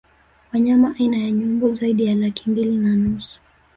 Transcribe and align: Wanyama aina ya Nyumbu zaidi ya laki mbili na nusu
Wanyama 0.53 0.95
aina 0.99 1.17
ya 1.17 1.31
Nyumbu 1.31 1.75
zaidi 1.75 2.05
ya 2.05 2.15
laki 2.15 2.49
mbili 2.49 2.77
na 2.77 2.95
nusu 2.95 3.39